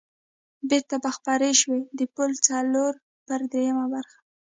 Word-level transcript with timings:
بېرته 0.69 0.95
به 1.03 1.09
خپرې 1.17 1.51
شوې، 1.59 1.81
د 1.97 2.01
پل 2.15 2.31
څلور 2.47 2.93
پر 3.25 3.41
درېمه 3.51 3.85
برخه. 3.93 4.17